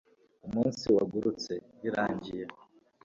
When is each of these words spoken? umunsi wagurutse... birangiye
umunsi 0.47 0.85
wagurutse... 0.95 1.53
birangiye 1.81 2.43